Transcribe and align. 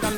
Thank 0.00 0.17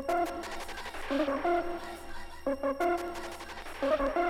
Thank 0.00 0.30
you. 4.16 4.27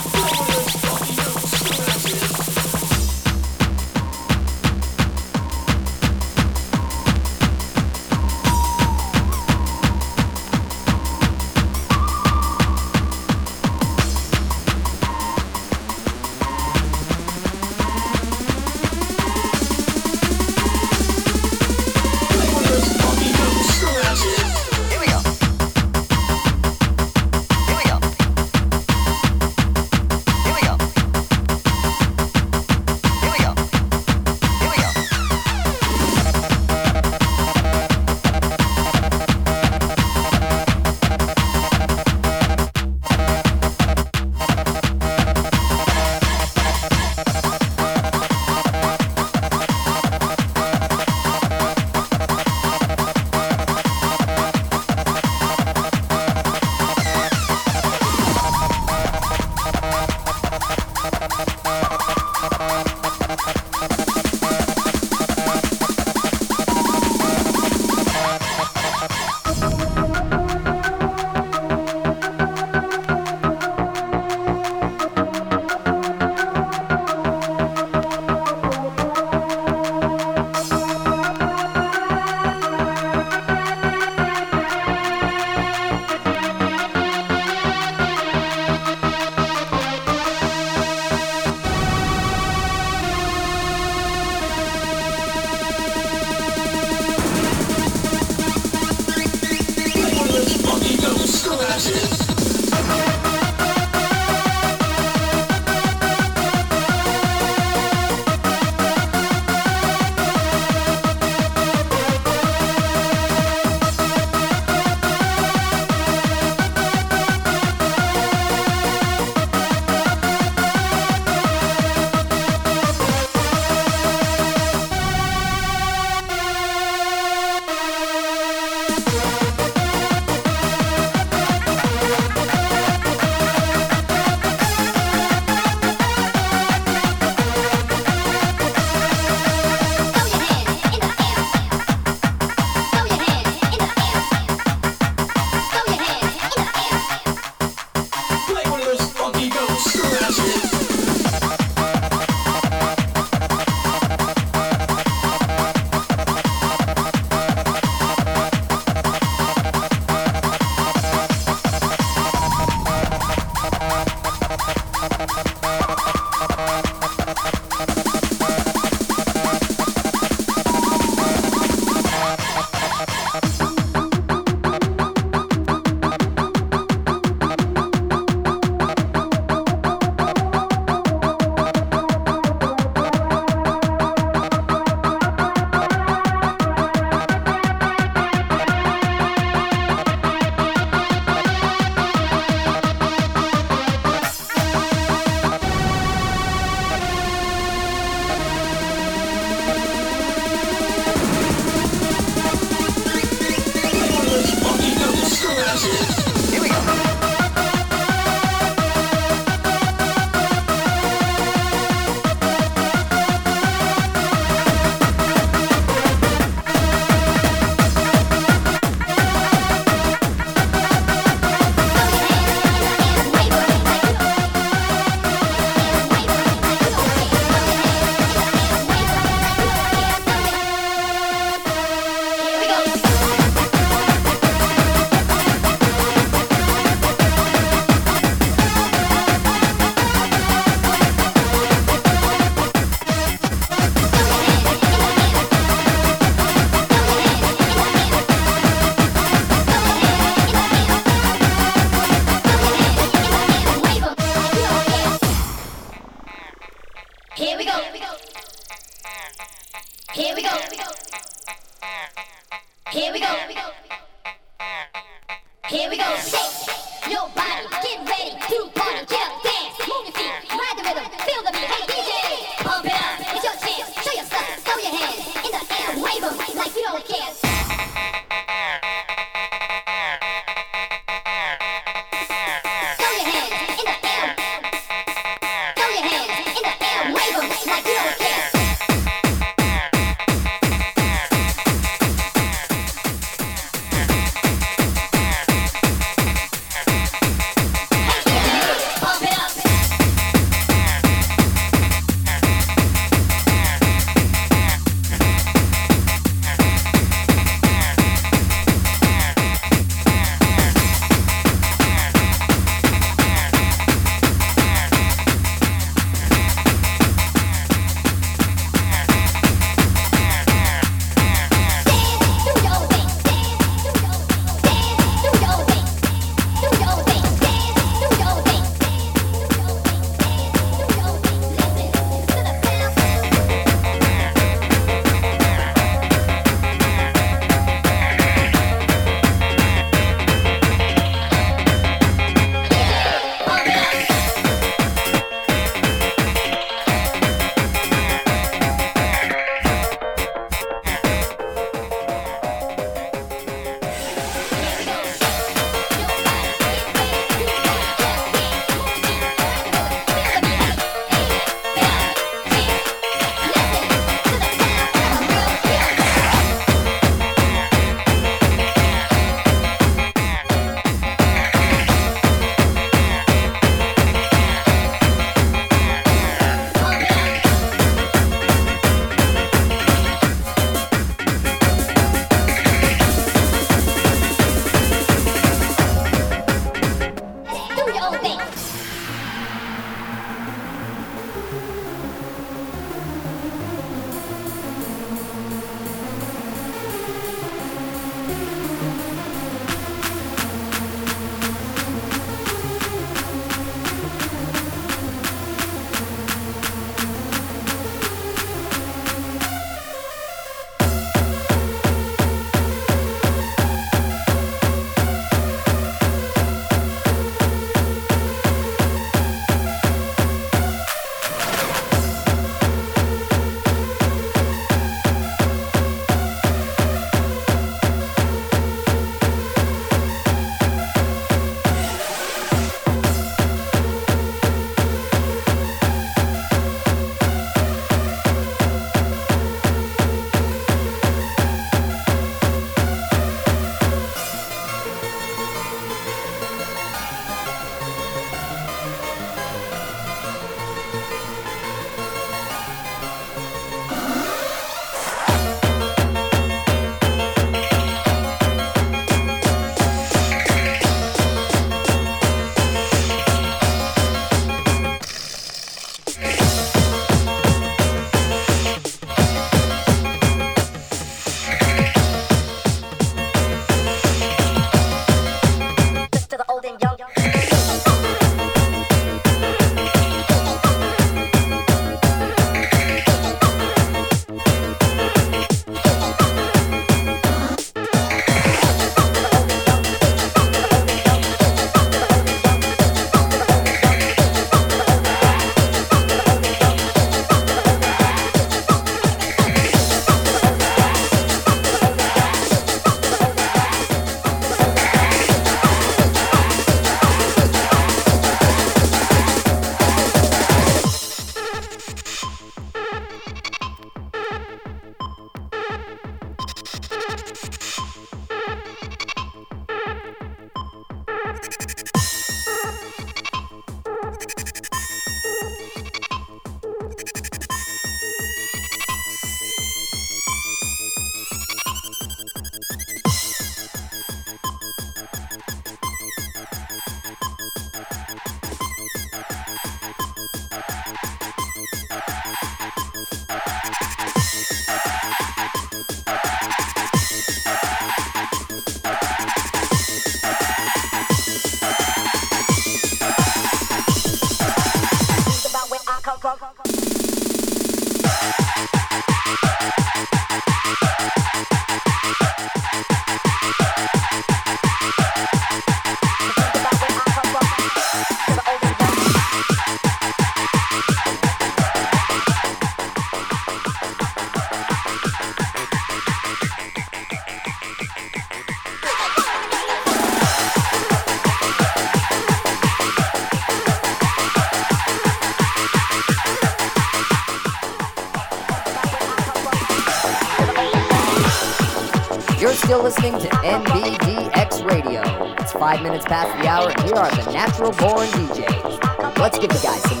Listening 592.83 593.13
to 593.19 593.27
NBDX 593.27 594.65
Radio. 594.65 595.01
It's 595.37 595.51
five 595.51 595.83
minutes 595.83 596.03
past 596.05 596.35
the 596.41 596.47
hour, 596.49 596.69
and 596.71 596.81
here 596.81 596.95
are 596.95 597.11
the 597.11 597.31
natural 597.31 597.71
born 597.73 598.07
DJs. 598.07 599.17
Let's 599.19 599.37
give 599.37 599.49
the 599.49 599.59
guys 599.61 599.83
some 599.83 600.00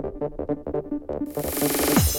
Thank 0.00 0.22
you. 2.14 2.17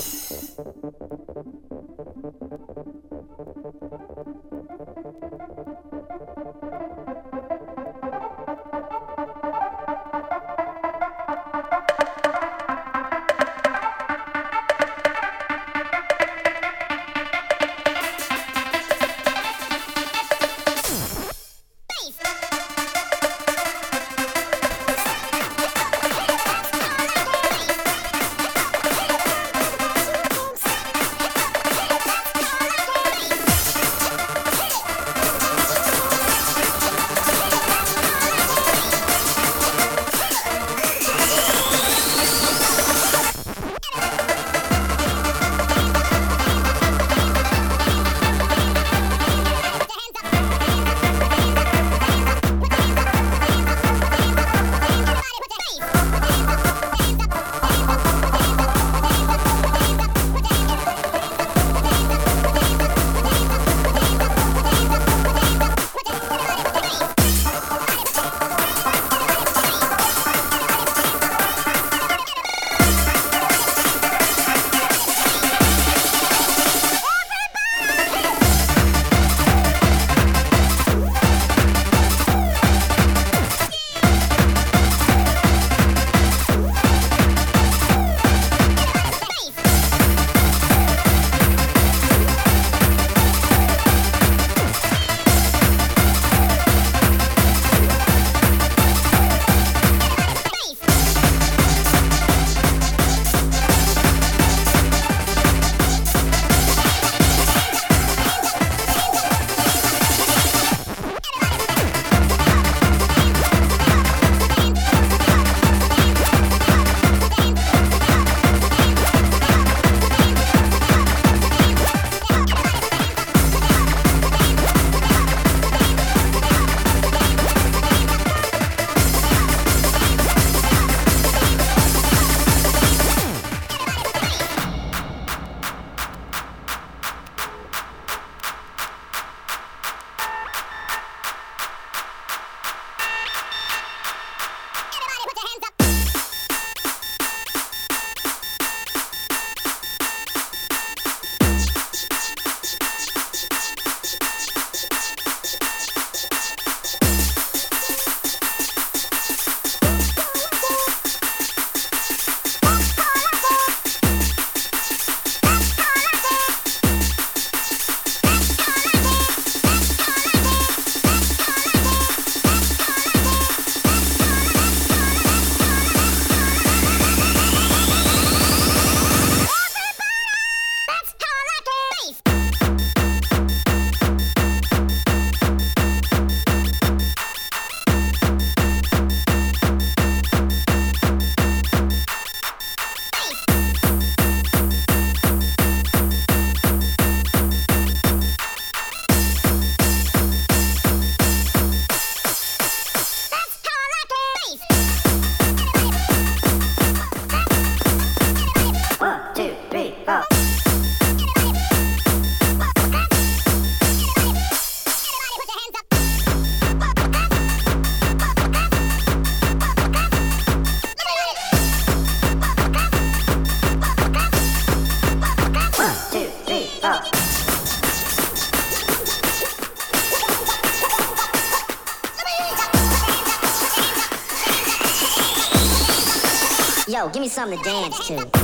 Give 237.08 237.22
me 237.22 237.30
something 237.30 237.58
to 237.58 237.64
dance 237.64 238.08
to. 238.08 238.39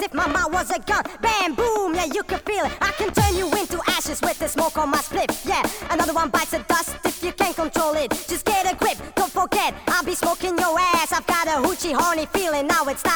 If 0.00 0.12
my 0.12 0.26
mouth 0.26 0.52
was 0.52 0.70
a 0.70 0.78
gun. 0.80 1.04
Bam, 1.20 1.54
boom, 1.54 1.94
yeah, 1.94 2.06
you 2.06 2.22
can 2.22 2.38
feel 2.40 2.64
it. 2.64 2.72
I 2.80 2.92
can 2.92 3.12
turn 3.12 3.36
you 3.36 3.46
into 3.46 3.80
ashes 3.88 4.20
with 4.20 4.38
the 4.38 4.48
smoke 4.48 4.76
on 4.76 4.90
my 4.90 4.98
split. 4.98 5.30
Yeah, 5.44 5.62
another 5.90 6.12
one 6.12 6.30
bites 6.30 6.50
the 6.50 6.58
dust 6.60 6.96
if 7.04 7.22
you 7.22 7.32
can't 7.32 7.56
control 7.56 7.94
it. 7.94 8.10
Just 8.10 8.44
get 8.44 8.70
a 8.70 8.76
grip, 8.76 8.98
don't 9.14 9.30
forget, 9.30 9.74
I'll 9.88 10.04
be 10.04 10.14
smoking 10.14 10.58
your 10.58 10.78
ass. 10.78 11.12
I've 11.12 11.26
got 11.26 11.46
a 11.46 11.66
hoochie 11.66 11.94
horny 11.94 12.26
feeling, 12.26 12.66
now 12.66 12.84
it's 12.86 13.02
time 13.02 13.13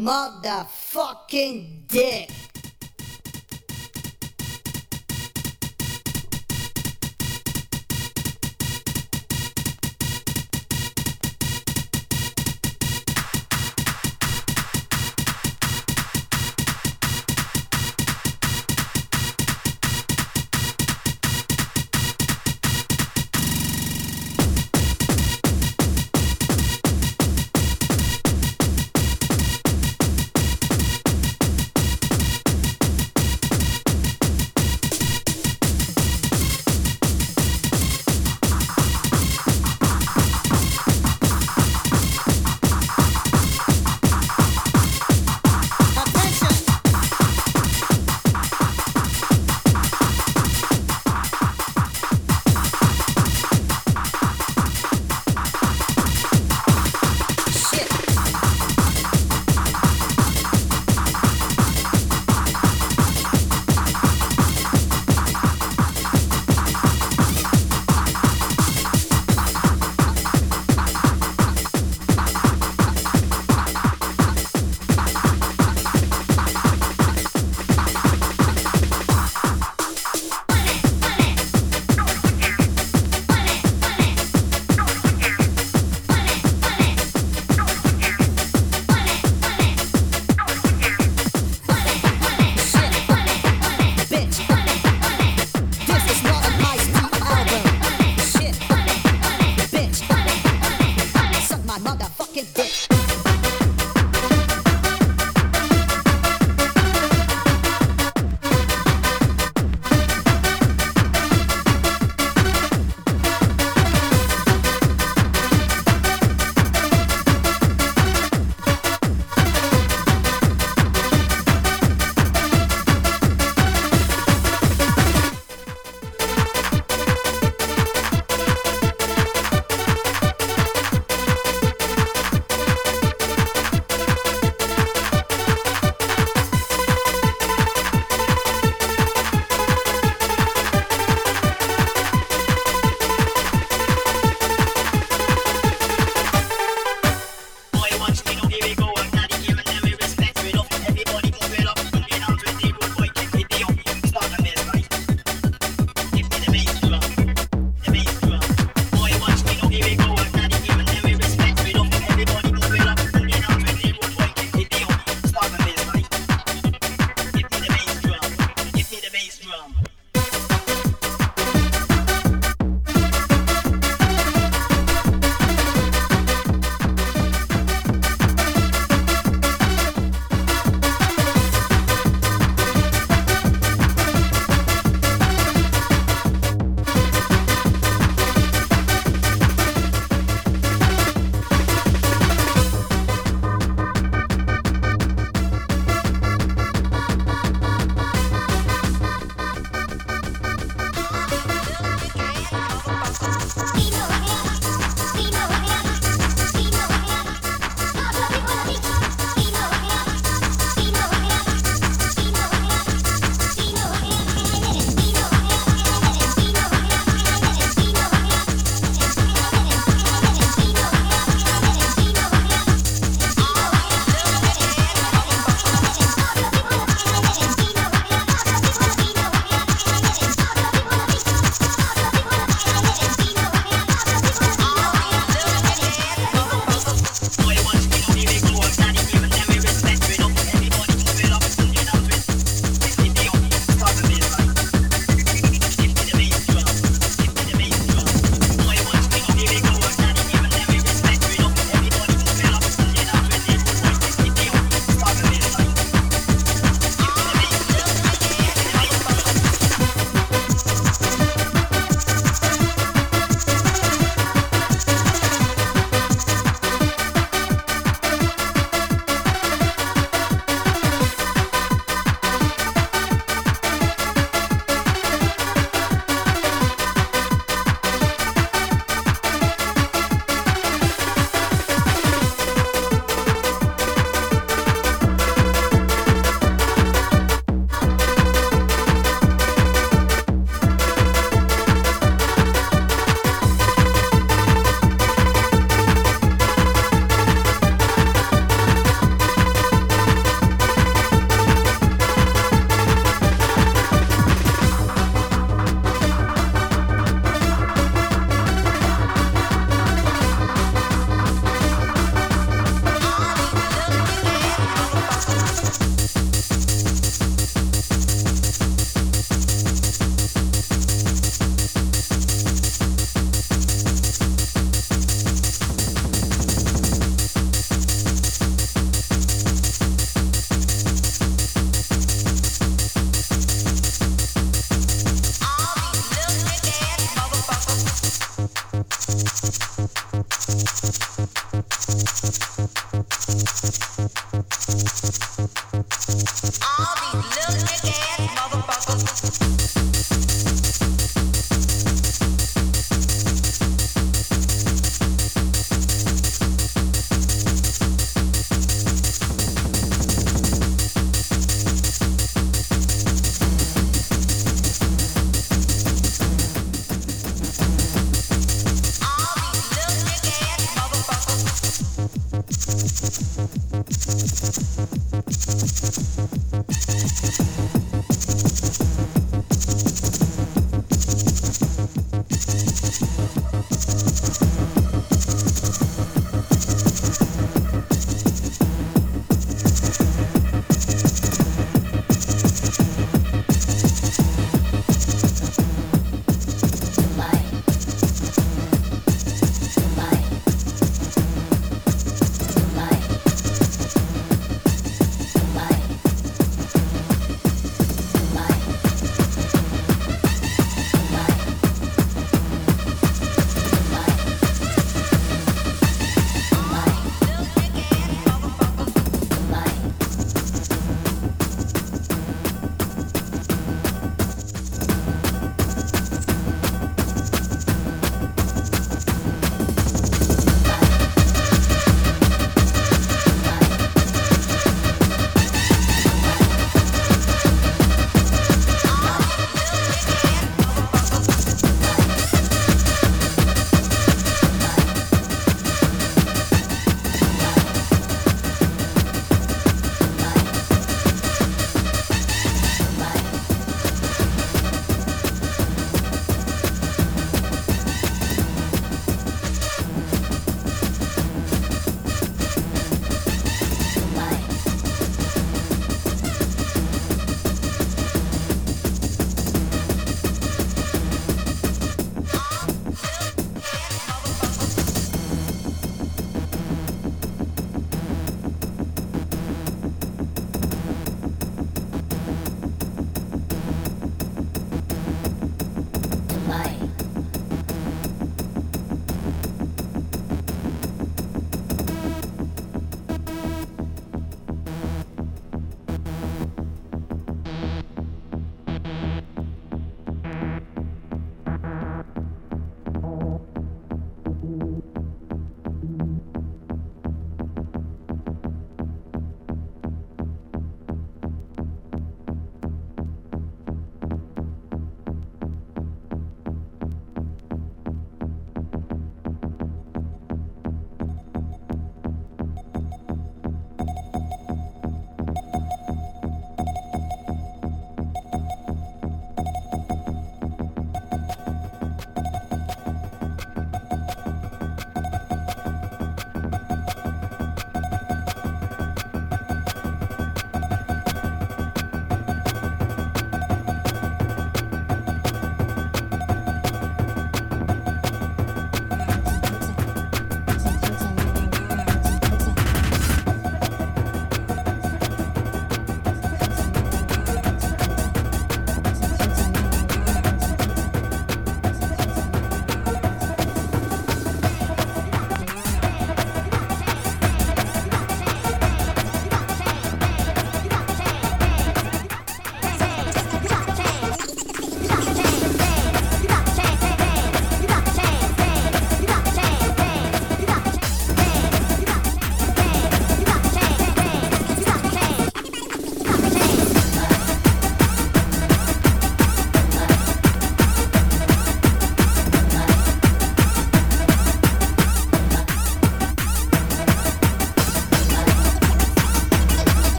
my 0.00 0.30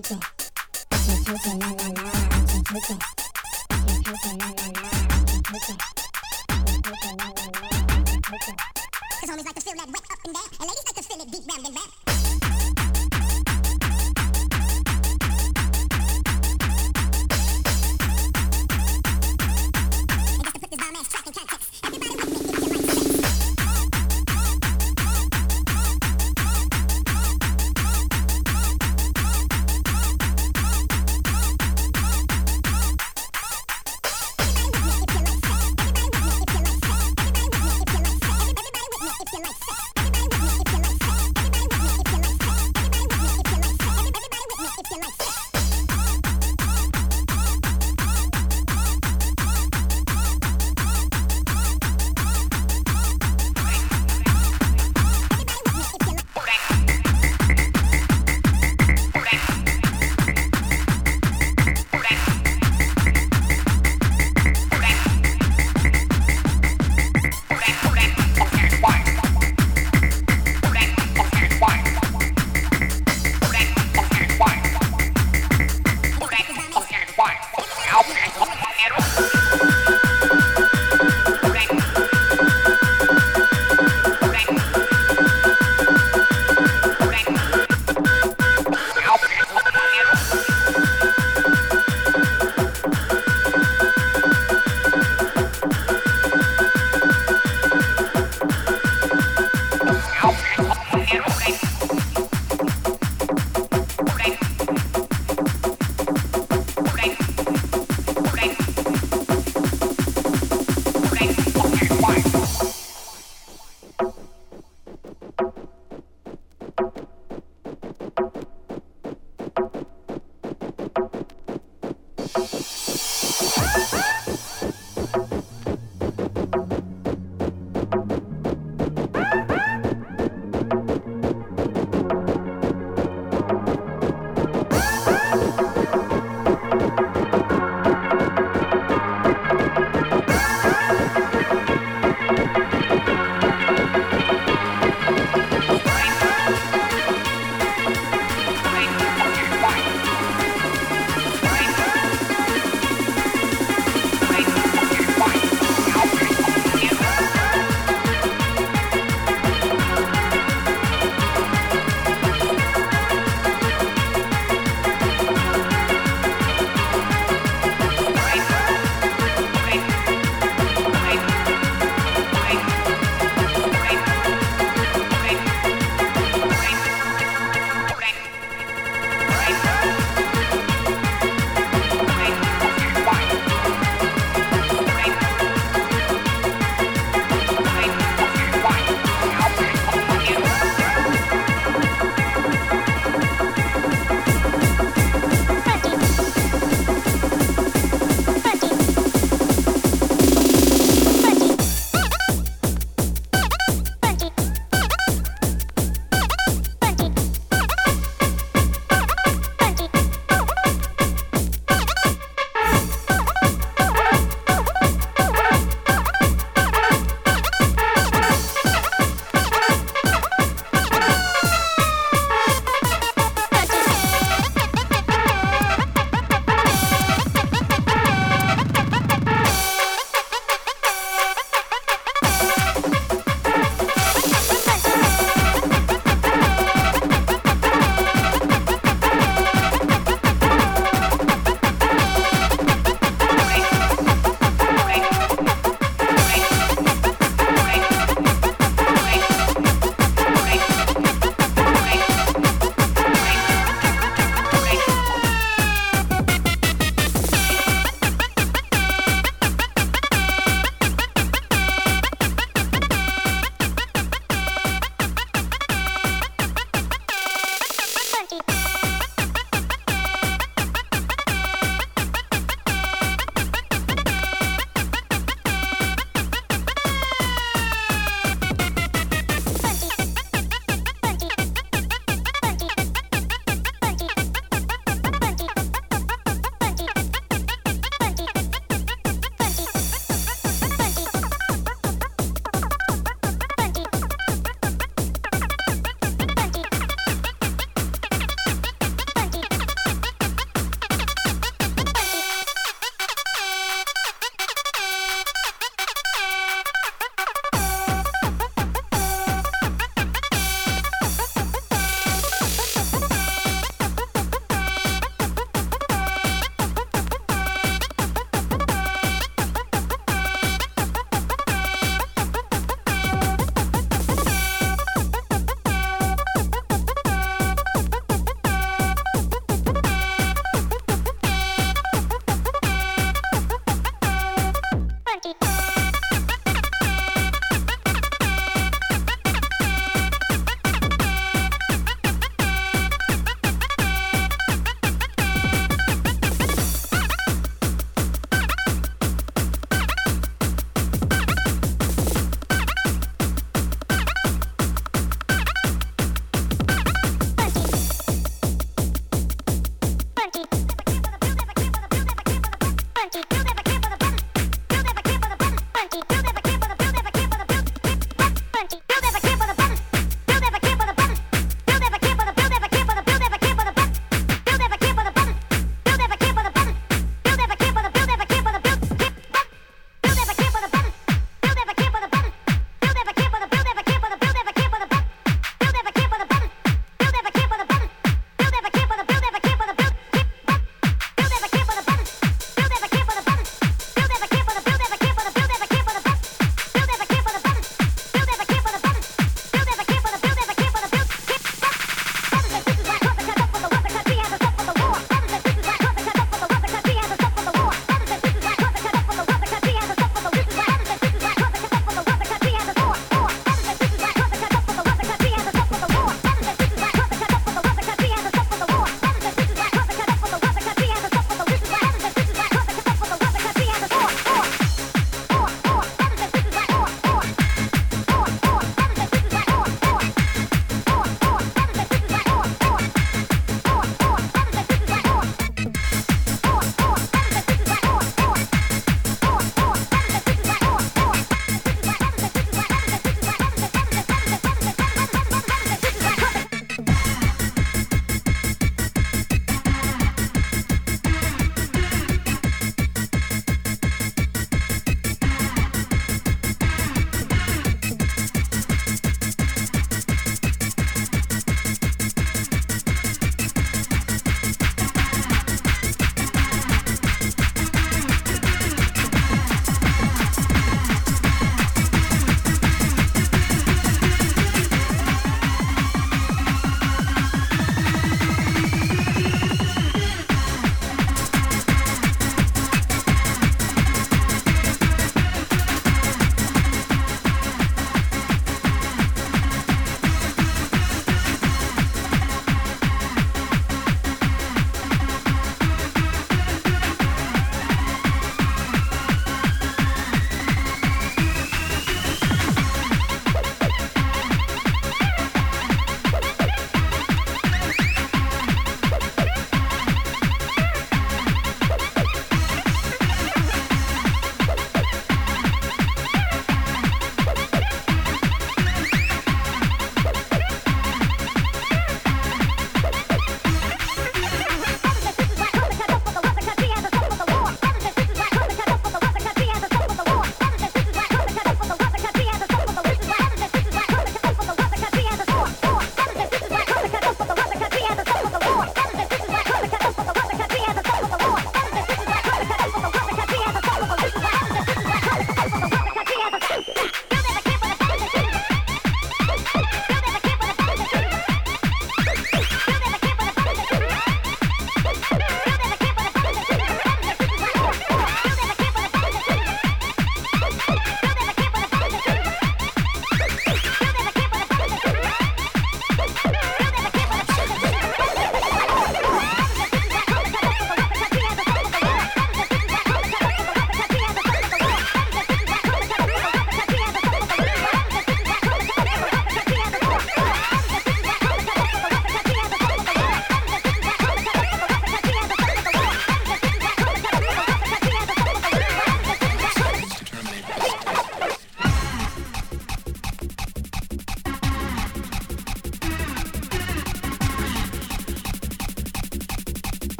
Cause 0.00 0.16
homies 9.28 9.44
like 9.44 9.54
to 9.54 9.60
feel 9.60 9.76
that 9.76 9.88
wet 9.88 10.04
up 10.10 10.18
and 10.24 10.34
down, 10.34 10.44
and 10.58 10.68
ladies 10.68 10.84
like 10.86 10.96
to 10.96 11.02
feel 11.02 11.20
it 11.20 11.30
deep 11.30 11.46
round 11.46 11.66
and 11.66 11.76
round. 11.76 12.09